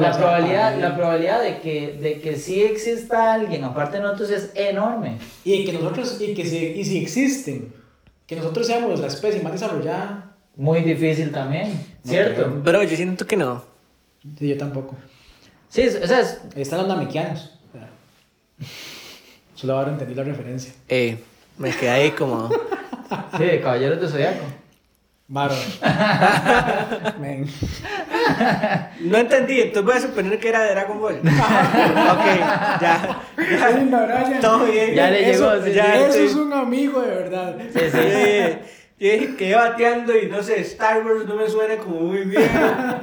[0.00, 4.50] La probabilidad, la probabilidad de que, de que sí exista alguien aparte de nosotros es
[4.54, 5.18] enorme.
[5.44, 7.72] Y que nosotros, y que si, y si existen,
[8.26, 12.50] que nosotros seamos la especie más desarrollada, Muy difícil también, ¿cierto?
[12.62, 13.62] Bro, yo siento que no.
[14.38, 14.96] sí, yo tampoco.
[15.68, 16.88] Sí, es- o sea, es- Ahí están los
[17.72, 17.88] sea,
[19.54, 20.72] Solo ahora entendí la referencia.
[20.88, 21.18] Eh,
[21.58, 22.48] me quedé ahí como...
[23.38, 24.44] sí, Caballeros de Zodiaco.
[25.28, 25.54] Varo.
[27.20, 27.46] Men.
[29.00, 31.16] No entendí, entonces voy a suponer que era de Dragon Ball.
[31.18, 32.24] ok,
[32.80, 33.20] ya.
[33.40, 34.40] ya.
[34.40, 34.94] Todo bien.
[34.94, 36.24] Ya le Eso- llegó, sí, ya, Eso sí.
[36.26, 37.56] es un amigo de verdad.
[37.72, 38.58] Sí, sí.
[38.98, 42.00] Sí, yo dije que iba bateando y no sé, Star Wars no me suena como
[42.00, 42.48] muy bien.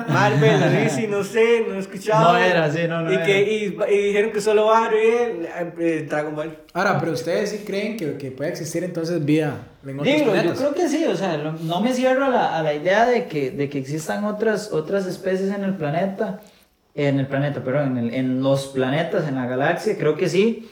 [0.10, 2.34] Marvel, DC, no sé, no he escuchado.
[2.34, 3.26] No era, sí, no, no y era.
[3.26, 6.58] Que, y, y dijeron que solo va a ver eh, Dragon Ball.
[6.74, 10.54] Ahora, pero ustedes sí creen que, que puede existir entonces vida en otros Digo, yo
[10.56, 13.26] creo que sí, o sea, lo- no me cierro a la, a la idea de
[13.28, 16.42] que, de que existan otras, otras especies en el planeta,
[16.96, 20.70] en el planeta, perdón, en, el- en los planetas, en la galaxia, creo que sí.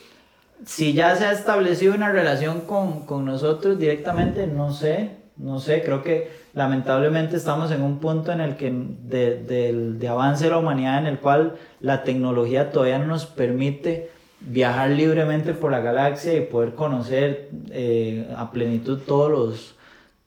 [0.65, 5.81] Si ya se ha establecido una relación con, con nosotros directamente, no sé, no sé,
[5.83, 10.57] creo que lamentablemente estamos en un punto en el que de, de avance de la
[10.57, 16.33] humanidad en el cual la tecnología todavía no nos permite viajar libremente por la galaxia
[16.33, 19.75] y poder conocer eh, a plenitud todos los,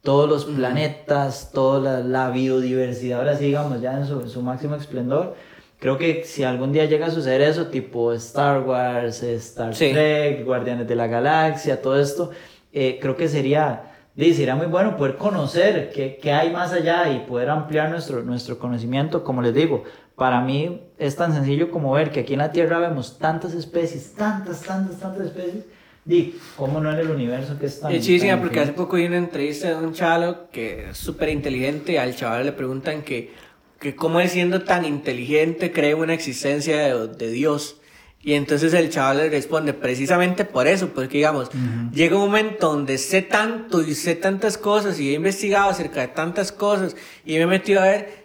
[0.02, 4.42] todos los planetas, toda la, la biodiversidad, ahora sí digamos ya en su, en su
[4.42, 5.36] máximo esplendor.
[5.78, 9.90] Creo que si algún día llega a suceder eso, tipo Star Wars, Star Sí.
[9.92, 12.30] Trek, Guardianes de la Galaxia, todo esto,
[12.72, 17.20] eh, creo que sería, sería muy bueno poder conocer qué, qué hay más allá y
[17.26, 19.24] poder ampliar nuestro, nuestro conocimiento.
[19.24, 19.84] Como les digo,
[20.16, 24.14] para mí es tan sencillo como ver que aquí en la Tierra vemos tantas especies,
[24.14, 25.64] tantas, tantas, tantas especies.
[26.04, 27.90] Di, ¿cómo no en el universo que es tan...
[27.90, 31.30] Es chísima tan porque hace poco vi una entrevista de un chavo que es súper
[31.30, 31.98] inteligente.
[31.98, 33.32] Al chaval le preguntan que,
[33.80, 37.80] que cómo él siendo tan inteligente cree una existencia de, de Dios.
[38.24, 41.50] Y entonces el chaval le responde, precisamente por eso, porque digamos,
[41.92, 46.08] llega un momento donde sé tanto y sé tantas cosas y he investigado acerca de
[46.08, 48.24] tantas cosas y me he metido a ver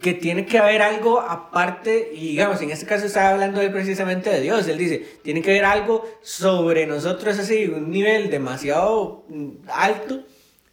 [0.00, 4.30] que tiene que haber algo aparte, y digamos, en este caso estaba hablando él precisamente
[4.30, 9.48] de Dios, él dice, tiene que haber algo sobre nosotros así, un nivel demasiado mm,
[9.68, 10.24] alto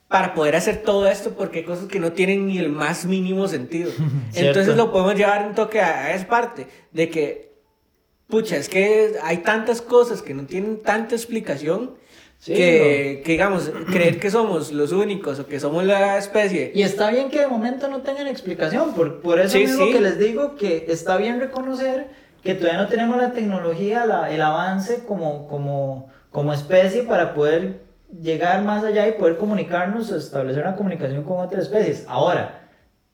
[0.08, 3.48] para poder hacer todo esto, porque hay cosas que no tienen ni el más mínimo
[3.48, 3.92] sentido.
[4.36, 7.52] Entonces lo podemos llevar un toque a, a esa parte, de que
[8.28, 11.96] pucha, es que hay tantas cosas que no tienen tanta explicación
[12.38, 16.72] Sí, que, que, digamos, creer que somos los únicos o que somos la especie.
[16.76, 19.92] Y está bien que de momento no tengan explicación, por, por eso Sí, mismo sí.
[19.94, 22.08] que les digo que está bien reconocer
[22.44, 27.85] que todavía no tenemos la tecnología, la- el avance como, como, como especie para poder
[28.22, 32.06] llegar más allá y poder comunicarnos, establecer una comunicación con otras especies.
[32.08, 32.62] Ahora,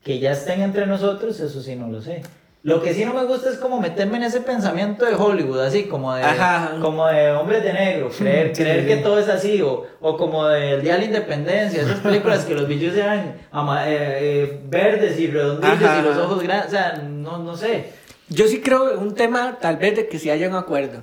[0.03, 2.21] que ya estén entre nosotros, eso sí no lo sé.
[2.63, 5.85] Lo que sí no me gusta es como meterme en ese pensamiento de Hollywood, así
[5.85, 6.73] como de, Ajá.
[6.79, 10.45] como de hombres de negro, creer, Sí, creer que todo es así, o, o como
[10.47, 15.19] del Día de la Independencia, esas películas que los bichos eran ama- eh, eh, verdes
[15.19, 15.99] y redondillos Ajá.
[16.01, 17.93] y los ojos grandes, o sea, no, no sé.
[18.29, 21.01] Yo sí creo un tema tal vez de que si haya un acuerdo.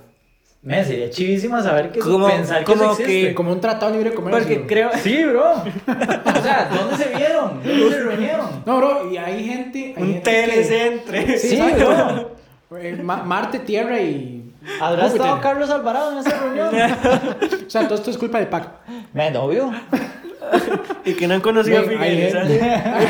[0.68, 4.16] Me sería chivísima saber que Como- pensar que como que- Como un tratado libre de
[4.16, 4.42] comercio.
[4.42, 4.90] Porque creo...
[5.02, 5.52] Sí, bro.
[5.62, 7.62] O sea, ¿dónde se vieron?
[7.64, 8.46] ¿Dónde se reunieron?
[8.66, 9.94] No, bro, y hay gente.
[9.96, 11.38] hay Un gente que- TLC entre...
[11.38, 12.36] Sí, Sí, exacto.
[12.78, 14.52] Eh, Ma- Marte, Tierra y.
[14.80, 15.22] ¿Habrá Júpiter.
[15.22, 16.68] estado Carlos Alvarado en esa reunión?
[17.66, 18.68] O sea, todo esto es culpa del PAC.
[19.14, 19.72] Me obvio.
[21.04, 22.34] Y que no han conocido a Ven, hay Figueres.
[22.34, 23.08] gente- ¿sabes?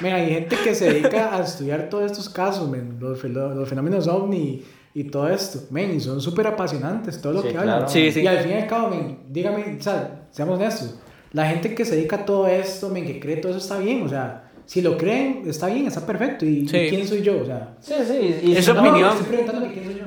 [0.00, 3.68] Mira, hay gente que se dedica a estudiar todos estos casos, men, los, fe- los
[3.68, 4.62] fenómenos ovni
[4.94, 7.72] y todo esto, men, y son súper apasionantes todo lo Sí, que claro.
[7.72, 7.88] hablan.
[7.88, 8.20] Sí, sí.
[8.22, 10.94] Y al fin y al cabo, men, dígame, o sea, seamos honestos,
[11.32, 14.02] la gente que se dedica a todo esto, men, que cree todo eso está bien,
[14.02, 16.44] o sea, si lo creen, está bien, está perfecto.
[16.44, 17.40] ¿Y, y quién soy yo?
[17.40, 18.40] O sea, Sí, sí.
[18.42, 19.10] Y Es si su no, opinión.
[19.12, 20.04] estoy preguntándome quién soy yo.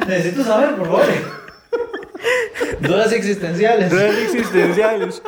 [0.06, 1.02] Necesito saber, por favor.
[2.80, 3.90] Dudas existenciales.
[3.90, 5.22] Dudas existenciales.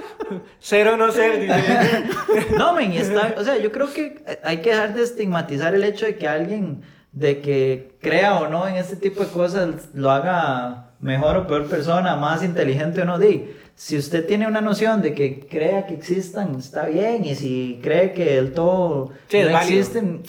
[0.59, 1.41] Ser o no ser.
[1.41, 2.55] dice.
[2.57, 5.85] No, men, y está, o sea, yo creo que hay que dejar de estigmatizar el
[5.85, 6.83] hecho de que alguien
[7.13, 11.67] de que crea o no en este tipo de cosas lo haga mejor o peor
[11.67, 13.19] persona, más inteligente o no.
[13.19, 17.81] Di, si usted tiene una noción de que crea que existan, está bien, y si
[17.83, 20.23] cree que el todo Sí, no existen,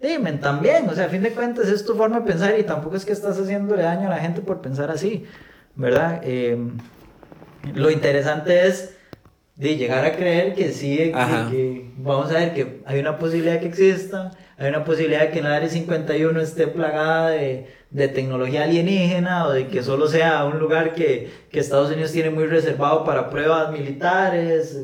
[0.00, 2.96] dime, también, o sea, a fin de cuentas es tu forma de pensar y tampoco
[2.96, 5.24] es que estás haciéndole daño a la gente por pensar así,
[5.74, 6.20] ¿verdad?
[6.24, 6.58] Eh,
[7.74, 8.94] lo interesante es
[9.56, 11.48] de llegar a creer que sí, que- Ajá.
[11.50, 15.38] que, vamos a ver que hay una posibilidad que exista, hay una posibilidad de que
[15.38, 20.44] en el área 51 esté plagada de, de tecnología alienígena o de que solo sea
[20.44, 24.78] un lugar que, que Estados Unidos tiene muy reservado para pruebas militares.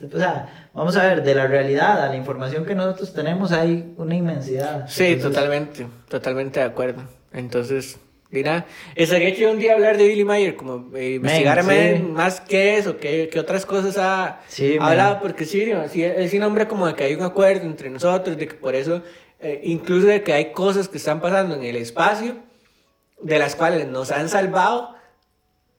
[0.00, 3.92] O sea, vamos a ver, de la realidad a la información que nosotros tenemos hay
[3.96, 4.86] una inmensidad.
[4.86, 5.86] Sí, Entonces, totalmente.
[6.08, 7.02] Totalmente de acuerdo.
[7.32, 7.98] Entonces,
[8.36, 12.02] mira, estaría chido un día hablar de Billy Mayer, como eh, investigar sí.
[12.02, 15.22] más qué es o qué, qué otras cosas ha Sí, ha hablado, man.
[15.22, 18.54] porque sí, él sí nombra como de que hay un acuerdo entre nosotros, de que
[18.54, 19.02] por eso,
[19.40, 22.36] eh, incluso de que hay cosas que están pasando en el espacio,
[23.22, 24.94] de las cuales nos han salvado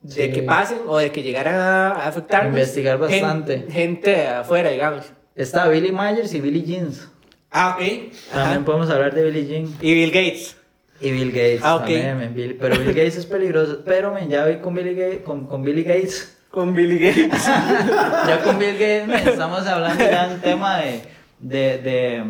[0.02, 0.32] de Sí.
[0.32, 2.54] que pasen o de que llegaran a, a afectarnos.
[2.54, 3.66] Investigar bastante.
[3.70, 5.06] Gente de afuera, digamos.
[5.36, 7.08] Está Billy Myers y Billy Jeans.
[7.52, 7.84] Ah, ok.
[8.32, 8.42] Ajá.
[8.44, 9.74] También podemos hablar de Billy Jean.
[9.82, 10.57] Y Bill Gates.
[11.00, 11.62] Y Bill Gates.
[11.64, 11.82] Ah, ok.
[11.82, 13.82] también, Bill- pero Bill Gates es peligroso.
[13.86, 15.22] Pero men, ya vi con Billy Gates.
[15.24, 16.38] Con, con Billy Gates.
[16.50, 17.46] Con Billy Gates.
[18.28, 21.02] Ya con Bill Gates men, estamos hablando ya un tema de,
[21.40, 22.24] de, de,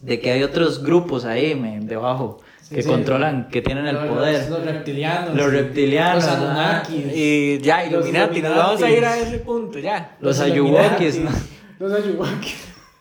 [0.00, 2.88] de que hay otros grupos ahí men, debajo que sí.
[2.88, 4.48] controlan, que tienen el Los- poder.
[4.50, 5.34] Los, reptilianos.
[5.36, 6.32] Los reptilianos, Los.
[6.34, 7.04] Anunnakis.
[7.14, 10.16] Y ya, Los Illuminati, nos vamos a ir a ese punto, ya.
[10.20, 11.30] Los Ayuwokis, ¿no?
[11.78, 12.56] Los Ayuwokis.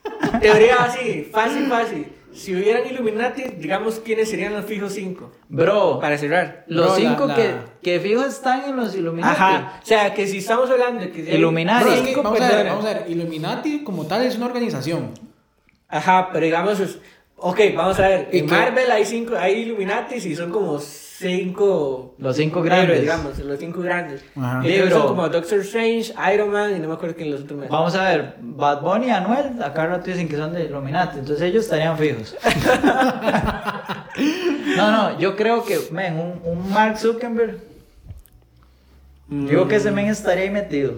[0.42, 2.08] Teoría así, fácil, fácil.
[2.36, 5.32] Si hubieran Illuminati, digamos quiénes serían los fijos cinco.
[5.50, 6.66] Bro, Para cerrar.
[6.68, 9.34] los Bro, cinco la- que, que fijo están en los Illuminati.
[9.42, 9.80] Ajá.
[9.82, 11.84] O sea, que si estamos hablando de que si hay Illuminati.
[11.86, 14.48] Bro, es que, cinco vamos, a ver, vamos a ver, Illuminati como tal es una
[14.48, 15.12] organización.
[15.88, 16.80] Ajá, pero digamos,
[17.38, 18.30] ok, vamos a ver.
[18.32, 18.52] ¿Y En qué?
[18.52, 20.80] Marvel hay cinco, hay Illuminati y son como
[21.18, 22.16] cinco.
[22.18, 23.02] Los cinco grandes.
[23.02, 24.24] digamos, los cinco grandes.
[24.36, 24.62] Ajá.
[24.62, 24.90] Libro.
[24.90, 27.70] son como Doctor Strange, Iron Man y no me acuerdo quién los otros más.
[27.70, 31.44] Vamos a ver, Bad Bunny y Anuel, acá rato dicen que son de Illuminati, entonces
[31.44, 32.36] ellos estarían fijos.
[34.78, 37.60] no, no, yo creo que, men, un, un Mark Zuckerberg,
[39.28, 40.94] digo que ese men estaría ahí metido.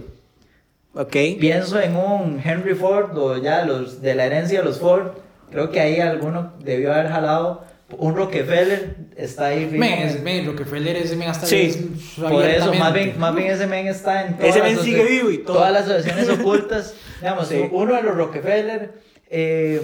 [0.94, 1.16] Ok.
[1.40, 5.12] Pienso en un Henry Ford o ya los de la herencia de los Ford,
[5.52, 7.67] creo que ahí alguno debió haber jalado.
[7.90, 9.66] Un Rockefeller está ahí.
[9.72, 10.46] Men, men.
[10.46, 14.34] Rockefeller ese men hasta Sí, Por eso, más bien, más bien ese men está en
[14.38, 15.58] todas Ese las men sigue vivo y todo.
[15.58, 16.96] Todas las asociaciones ocultas.
[17.22, 17.62] Digamos, Sí.
[17.72, 18.92] uno de los Rockefeller.
[19.30, 19.82] eh,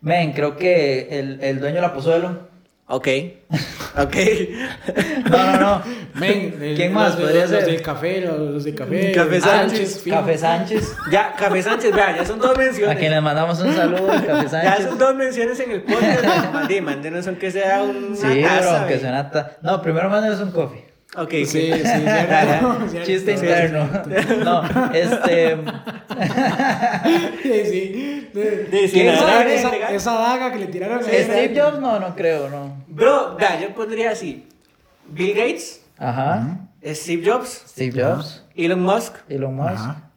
[0.00, 2.51] men, creo que el, el dueño de la Pozuelo.
[2.94, 3.08] Ok.
[3.98, 4.16] Ok.
[5.30, 5.82] No, no, no.
[6.14, 7.64] Men, el- ¿Quién más los, de- podría los, ser?
[7.64, 9.12] del café, los, los del café.
[9.12, 10.02] Café Sánchez.
[10.10, 10.96] Café Sánchez.
[11.10, 12.98] ya, Café Sánchez, vea, ya son dos A menciones.
[12.98, 14.86] quien le mandamos un saludo, Café Ya Sánchez.
[14.88, 16.24] son dos menciones en el podcast.
[16.52, 18.78] Mande, mándenos aunque sea una Sí, bro, taza.
[18.78, 19.00] aunque ve.
[19.00, 20.91] suena ta- No, primero mándenos un coffee.
[21.16, 21.70] Ok, Sí, sí.
[23.04, 23.86] Chiste interno.
[24.44, 24.62] No,
[24.94, 25.56] este.
[27.42, 28.28] Sí, sí.
[28.32, 29.94] De- De- sí, ¿Quién la sabe daga esa, ilegal.
[29.94, 32.82] esa daga que le tiraron a Steve Jobs, no, no creo, no.
[32.88, 34.46] Bro, vea, yo pondría así:
[35.08, 36.60] Bill Gates, Ajá.
[36.84, 39.70] Steve Jobs, Steve Jobs, Elon Musk, Elon Musk.
[39.74, 40.10] Ajá.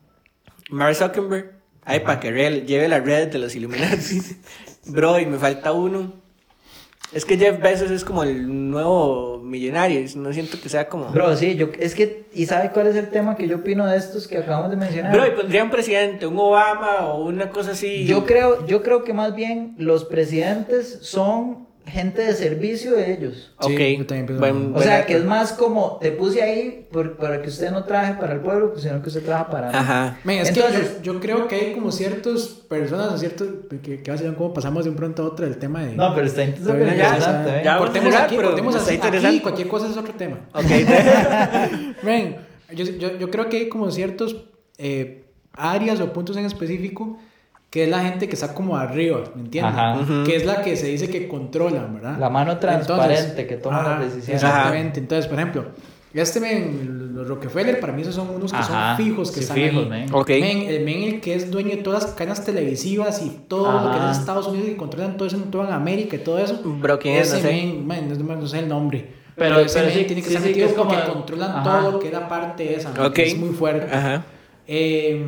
[0.69, 1.55] Mark Zuckerberg.
[1.83, 2.31] Ay, para que
[2.65, 4.21] lleve la red de los Illuminati.
[4.87, 6.13] Bro, y me falta uno.
[7.13, 10.01] Es que Jeff Bezos es como el nuevo millonario.
[10.15, 11.05] No siento que sea como.
[11.09, 13.97] Bro, sí, yo, es que, ¿y sabe cuál es el tema que yo opino de
[13.97, 15.13] estos que acabamos de mencionar?
[15.13, 18.05] Bro, y pondría un presidente, un Obama o una cosa así.
[18.05, 23.53] Yo creo, yo creo que más bien los presidentes son gente de servicio de ellos.
[23.59, 23.71] Ok.
[23.77, 24.77] Sí, yo también pienso buen- lo mismo.
[24.77, 28.15] O sea, que es más como, te puse ahí por- para que usted no trabaje
[28.15, 29.73] para el pueblo, pues, sino que usted trabaja para mí.
[29.77, 30.17] Ajá.
[30.23, 33.47] Men, es Entonces- que yo, yo creo que hay como ciertas personas o ciertos
[33.83, 36.25] que, que hacen como pasamos de un pronto a otro del tema de No, pero
[36.27, 37.71] está Ya, ya, interesante, ya, ya.
[37.75, 40.39] vamos a cortemos cerrar, aquí, pero cortemos está así, aquí, cualquier cosa es otro tema.
[40.53, 40.65] Ok.
[42.03, 42.37] Men,
[42.73, 44.35] yo, yo, yo creo que hay como ciertos
[44.77, 47.17] eh, áreas o puntos en específico
[47.69, 49.73] que es la gente que está como arriba, ¿me entiendes?
[49.75, 50.23] Ajá.
[50.25, 52.17] Que es la que se dice que controlan, ¿verdad?
[52.17, 54.43] La mano transparente Entonces, que toma ajá, las decisiones.
[54.43, 54.99] Exactamente.
[55.01, 55.65] Entonces, por ejemplo,
[56.13, 59.41] este men, los Rockefeller, para mí esos son unos que Ajá, son fijos que sí,
[59.41, 59.89] están fijos, ahí.
[59.89, 60.13] men.
[60.13, 60.29] Ok.
[60.29, 63.91] Men, el men el que es dueño de todas las cadenas televisivas y todo lo
[63.91, 64.11] que Ajá.
[64.11, 66.61] es Estados Unidos y controlan todo eso en toda América y todo eso.
[66.63, 67.33] Bro, ¿quién es?
[67.33, 67.53] Ese No sé.
[67.53, 67.85] men,
[68.25, 68.99] man, no, sé el nombre.
[69.35, 71.51] Pero- Pero, ese pero men sí- tiene que sí, que metido es como- porque controlan
[71.51, 71.63] Ajá.
[71.81, 72.91] todo lo que es la parte esa.
[72.93, 73.19] man, Ok.
[73.19, 73.93] Es muy fuerte.
[73.93, 74.23] Ajá.
[74.67, 75.25] Eh,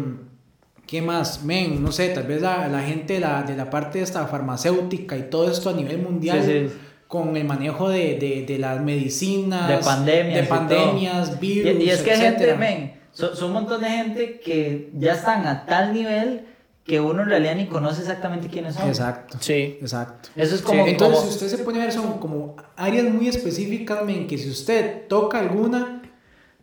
[0.88, 1.44] ¿Qué más?
[1.44, 5.18] Men, no sé, tal vez la, la gente de la, de la parte esta farmacéutica
[5.18, 6.74] y todo esto a nivel mundial, Sí, sí.
[7.08, 10.36] con el manejo de, de, de las medicinas, De pandemias.
[10.40, 12.58] de y pandemias, Y, virus, y es que hay gente, etcétera.
[12.58, 16.46] men, son, son un montón de gente que ya están a tal nivel
[16.86, 18.88] que uno en realidad ni conoce exactamente quiénes son.
[18.88, 19.38] Exacto.
[19.42, 19.78] Sí.
[19.82, 20.30] Exacto.
[20.38, 20.88] Eso es como.
[20.88, 24.38] Entonces, como- si usted se pone a ver, son como áreas muy específicas, men, que
[24.38, 25.97] si usted toca alguna,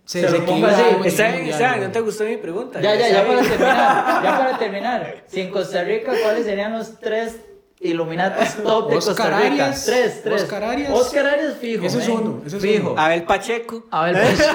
[0.04, 1.08] se, Se lo así.
[1.08, 1.28] Está
[1.74, 2.80] bien, no te gustó mi pregunta.
[2.80, 4.22] Ya, ya, ya para terminar.
[4.22, 5.24] Ya para terminar.
[5.26, 7.36] Si en Costa Rica, ¿cuáles serían los tres
[7.80, 9.46] Illuminatis top de Oscar Costa Rica?
[9.66, 9.84] Arias.
[9.86, 10.42] Tres, tres.
[10.42, 10.90] Oscar Arias.
[10.92, 11.84] Oscar Arias fijo.
[11.86, 12.92] Ese es uno, ese es fijo.
[12.92, 13.00] uno.
[13.00, 13.86] Abel Pacheco.
[13.90, 14.48] A ver, pues.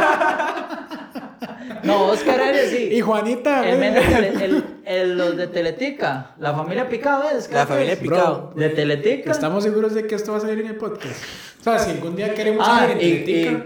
[1.83, 2.89] No, Oscar Arias sí.
[2.91, 7.49] Y Juanita, El, tele- el- el- los de Teletica, la familia Picado es.
[7.51, 7.99] La familia es.
[7.99, 8.53] Picado.
[8.55, 9.31] De Teletica.
[9.31, 11.15] Estamos seguros de que esto va a salir en el podcast.
[11.61, 13.65] O sea, si algún día queremos Ah, salir en y, Teletica,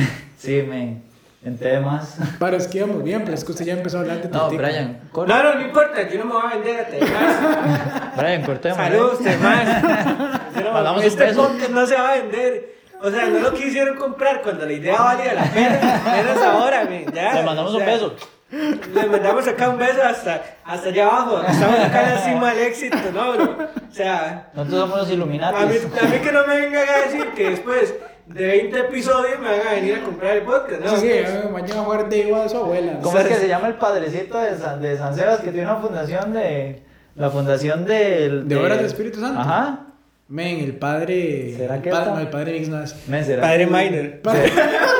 [0.00, 0.06] y-
[0.38, 1.02] Sí, men.
[1.42, 2.16] En temas.
[2.38, 4.48] para es que íbamos bien, pero es que usted ya empezó a hablar de No,
[4.48, 4.68] Teletica.
[4.68, 5.00] Brian.
[5.10, 5.34] corta.
[5.36, 8.16] No, no, no importa, yo no me voy a vender a Telemas.
[8.16, 8.76] Brian, cortemos.
[8.76, 9.18] Saludos,
[10.72, 11.42] Pagamos un Este peso.
[11.48, 12.74] podcast no se va a vender.
[13.02, 16.02] O sea, no lo quisieron comprar cuando la idea valía la pena.
[16.16, 17.10] Menos ahora, men.
[17.10, 17.32] Ya.
[17.32, 18.14] Le mandamos o un beso.
[18.52, 21.40] Le mandamos acá un beso hasta, hasta allá abajo.
[21.48, 23.56] Estamos acá en la cima del éxito, ¿no, bro?
[23.90, 25.56] O sea, Nosotros somos los a mí, Illuminati.
[25.56, 25.66] a
[26.08, 27.94] mí que no me vengan a decir que después
[28.34, 30.96] de 20 episodios me van a venir a comprar el podcast, ¿no?
[30.96, 33.00] Sí, sí, mañana de igual a su abuela.
[33.02, 35.80] ¿Cómo es que se llama el padrecito de San, de San Sebas que tiene una
[35.80, 36.82] fundación de.
[37.16, 38.48] La fundación del.
[38.48, 39.40] ¿De Obras del Espíritu Santo?
[39.40, 39.86] Ajá.
[40.28, 41.54] Men, el padre.
[41.56, 42.14] ¿Será el que padre, está?
[42.14, 43.08] no, el padre Mix no es.
[43.08, 44.20] Men, ¿será, Padre Minor.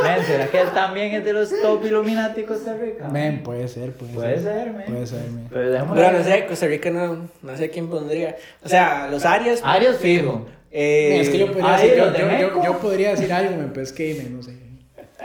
[0.02, 3.08] men, ¿será que él también es de los top Illuminati de Costa Rica?
[3.08, 4.42] Men, puede ser, puede, Puede ser.
[4.42, 4.86] ser, men.
[4.86, 5.46] Puede ser, men.
[5.48, 8.36] Pero dejémoslo Pero no sé, Costa Rica no, no sé quién pondría.
[8.64, 9.60] O sea, los Arias.
[9.62, 10.48] Arias fijo.
[10.72, 12.62] Eh, es que yo podría, ahí decir, yo, yo- yo- Meco.
[12.64, 14.52] yo podría decir algo, men, pero es que, no sé.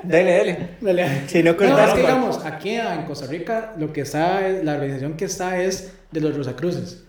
[0.03, 0.69] Dele, dele.
[0.81, 1.07] Dale.
[1.27, 1.95] Si no No, es que pues.
[1.97, 6.21] digamos, aquí en Costa Rica lo que está, es- la organización que está es de
[6.21, 7.03] los Rosacruces.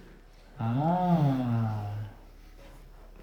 [0.58, 1.90] Ah.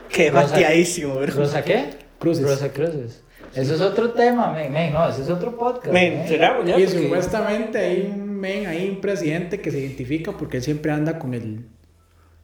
[0.10, 1.26] Qué bateadísimo, bro.
[1.34, 1.86] ¿Rosa qué?
[2.20, 2.44] Cruces.
[2.44, 3.22] Rosa Cruces.
[3.56, 4.72] Eso es otro tema, men.
[4.72, 5.94] Men, no, ese es otro podcast.
[5.94, 6.54] Men, ya.
[6.60, 10.92] Y porque- supuestamente hay un men, hay un presidente que se identifica porque él siempre
[10.92, 11.66] anda con el,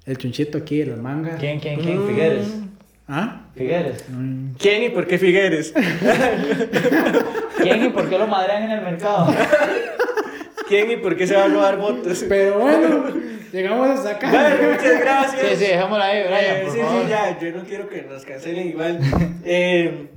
[0.10, 1.40] el chunchito aquí de las mangas.
[1.40, 2.06] ¿Quién, quién, quién?
[2.08, 2.48] Figueres.
[3.08, 3.42] ¿Ah?
[3.56, 4.06] Figueres.
[4.10, 4.52] Mm.
[4.60, 5.74] ¿Quién y por qué Figueres?
[7.58, 9.34] ¿Quién y por qué lo madrean en el mercado?
[10.68, 12.24] ¿Quién y por qué se va a robar votos?
[12.30, 13.06] Pero bueno,
[13.52, 14.30] llegamos hasta acá.
[14.30, 15.42] Bueno, muchas gracias.
[15.42, 17.02] Sí, sí, dejémoslo ahí, Brian, Eh, por sí, favor.
[17.04, 19.00] sí, ya, yo no quiero que nos cancelen igual.
[19.44, 20.08] eh,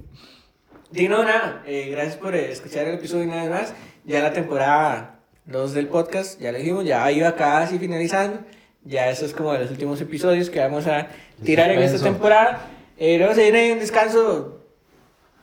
[0.95, 3.73] y no, nada, eh, gracias por eh, escuchar el episodio y nada más.
[4.05, 8.41] Ya la temporada 2 del podcast, ya le dijimos, ya iba casi finalizando.
[8.85, 11.07] Ya eso es como de los últimos episodios que vamos a
[11.45, 12.67] tirar en esta temporada.
[12.99, 14.61] Eh, luego se viene un descanso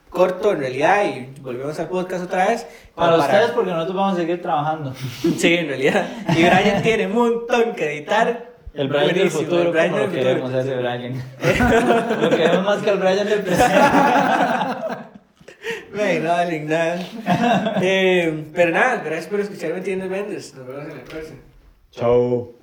[0.09, 2.67] corto en realidad y volvemos al podcast otra vez.
[2.95, 4.93] Para Como ustedes, porque nosotros vamos a seguir trabajando.
[5.37, 6.07] Sí, en realidad.
[6.29, 8.49] Y Brian tiene un montón que editar.
[8.73, 10.29] El Brian del Buenísimo, futuro, el Brian como lo del futuro.
[10.29, 12.21] queremos ese Brian.
[12.21, 13.79] lo queremos más que el Brian del presente.
[15.95, 16.99] Wey, no nada.
[17.81, 20.53] Eh, pero nada, gracias por escucharme, Entiendes Méndez.
[20.55, 21.39] Nos vemos en la próxima.
[21.91, 22.58] Chao.